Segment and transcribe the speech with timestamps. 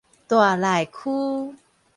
[0.27, 1.55] 大內區